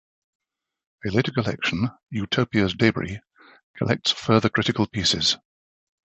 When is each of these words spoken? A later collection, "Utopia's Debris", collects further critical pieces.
A 1.05 1.11
later 1.11 1.31
collection, 1.31 1.91
"Utopia's 2.09 2.73
Debris", 2.73 3.19
collects 3.77 4.09
further 4.11 4.49
critical 4.49 4.87
pieces. 4.87 5.37